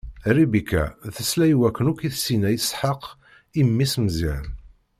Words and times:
Ribika 0.35 0.83
tesla 1.15 1.45
i 1.53 1.55
wayen 1.59 1.87
akk 1.91 2.01
i 2.07 2.09
s-inna 2.13 2.49
Isḥaq 2.57 3.01
i 3.59 3.61
mmi-s 3.67 3.93
Meẓyan. 4.03 4.45